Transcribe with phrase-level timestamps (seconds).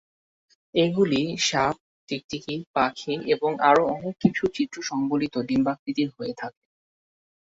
[0.75, 1.75] এগুলি সাপ,
[2.09, 6.63] টিকটিকি, পাখি এবং আরও অনেক কিছুর চিত্র সংবলিত ডিম্বাকৃতির হয়ে থাকে।